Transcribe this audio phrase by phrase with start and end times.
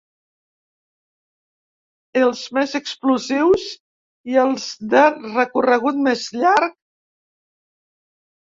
[2.21, 3.67] Els més explosius
[4.33, 5.05] i els de
[5.37, 6.77] recorregut més llarg?